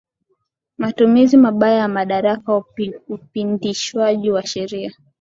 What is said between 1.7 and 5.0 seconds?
ya madaraka upindishwaji wa sheria